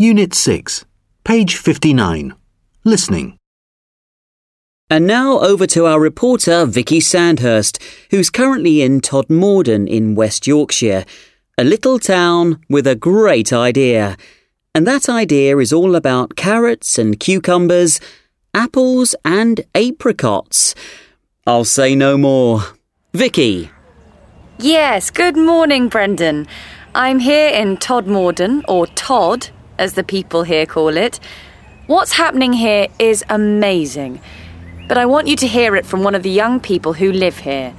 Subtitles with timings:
[0.00, 0.84] Unit 6,
[1.24, 2.32] page 59.
[2.84, 3.36] Listening.
[4.88, 11.04] And now over to our reporter Vicky Sandhurst, who's currently in Todmorden in West Yorkshire,
[11.58, 14.16] a little town with a great idea.
[14.72, 17.98] And that idea is all about carrots and cucumbers,
[18.54, 20.76] apples and apricots.
[21.44, 22.62] I'll say no more.
[23.14, 23.72] Vicky.
[24.60, 26.46] Yes, good morning, Brendan.
[26.94, 31.20] I'm here in Todmorden, or Tod, as the people here call it.
[31.86, 34.20] What's happening here is amazing,
[34.88, 37.38] but I want you to hear it from one of the young people who live
[37.38, 37.70] here.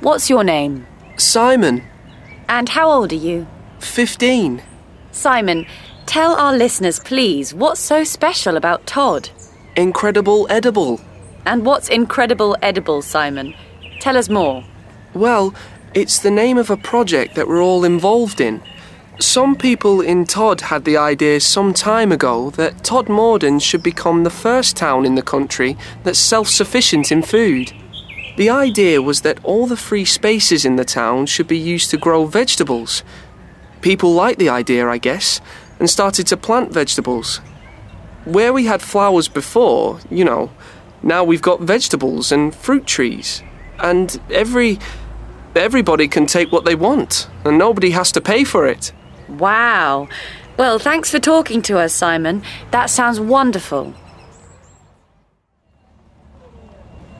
[0.00, 0.86] What's your name?
[1.16, 1.82] Simon,
[2.48, 3.46] And how old are you?
[3.80, 4.62] 15.
[5.10, 5.66] Simon,
[6.06, 9.30] tell our listeners, please, what's so special about Tod?
[9.76, 11.00] Incredible edible.
[11.44, 13.54] And what's incredible edible, Simon?
[14.00, 14.64] Tell us more.
[15.14, 15.54] Well,
[15.94, 18.62] it's the name of a project that we're all involved in.
[19.18, 24.30] Some people in Tod had the idea some time ago that Todmorden should become the
[24.30, 27.72] first town in the country that's self sufficient in food.
[28.36, 31.96] The idea was that all the free spaces in the town should be used to
[31.96, 33.02] grow vegetables.
[33.80, 35.40] People liked the idea, I guess,
[35.80, 37.38] and started to plant vegetables.
[38.26, 40.50] Where we had flowers before, you know,
[41.02, 43.42] now we've got vegetables and fruit trees.
[43.78, 44.78] And every.
[45.54, 48.92] everybody can take what they want, and nobody has to pay for it.
[49.28, 50.08] Wow.
[50.56, 52.42] Well, thanks for talking to us, Simon.
[52.70, 53.94] That sounds wonderful.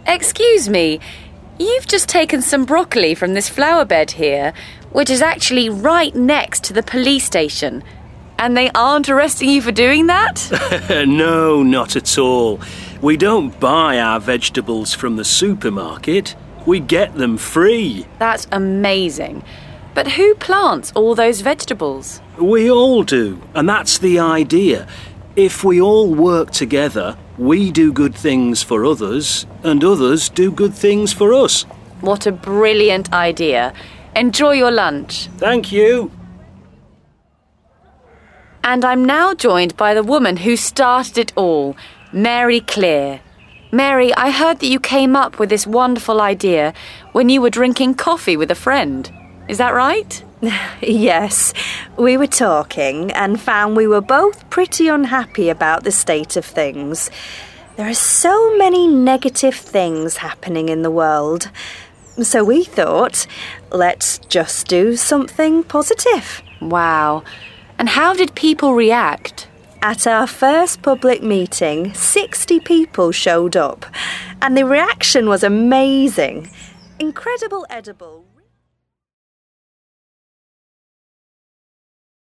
[0.06, 1.00] Excuse me,
[1.58, 4.54] you've just taken some broccoli from this flower bed here,
[4.92, 7.82] which is actually right next to the police station.
[8.38, 10.48] And they aren't arresting you for doing that?
[11.08, 12.60] no, not at all.
[13.02, 16.34] We don't buy our vegetables from the supermarket.
[16.66, 18.06] We get them free.
[18.18, 19.42] That's amazing.
[19.96, 22.20] But who plants all those vegetables?
[22.38, 24.86] We all do, and that's the idea.
[25.36, 30.74] If we all work together, we do good things for others, and others do good
[30.74, 31.62] things for us.
[32.02, 33.72] What a brilliant idea.
[34.14, 35.28] Enjoy your lunch.
[35.38, 36.10] Thank you.
[38.62, 41.74] And I'm now joined by the woman who started it all,
[42.12, 43.22] Mary Clear.
[43.72, 46.74] Mary, I heard that you came up with this wonderful idea
[47.12, 49.10] when you were drinking coffee with a friend.
[49.48, 50.22] Is that right?
[50.82, 51.52] Yes,
[51.96, 57.10] we were talking and found we were both pretty unhappy about the state of things.
[57.76, 61.50] There are so many negative things happening in the world.
[62.22, 63.26] So we thought,
[63.70, 66.42] let's just do something positive.
[66.60, 67.24] Wow.
[67.78, 69.48] And how did people react?
[69.82, 73.86] At our first public meeting, 60 people showed up,
[74.40, 76.50] and the reaction was amazing.
[76.98, 78.24] Incredible Edible